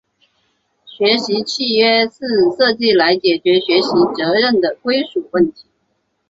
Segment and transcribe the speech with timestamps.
[0.83, 2.21] 学习契约是
[2.57, 5.65] 设计来解决学习责任的归属问题。